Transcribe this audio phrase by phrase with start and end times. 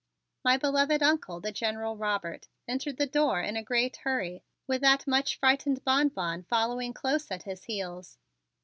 [0.43, 5.05] My beloved Uncle, the General Robert, entered the door in a great hurry, with that
[5.05, 8.17] much frightened Bonbon following close at his heels.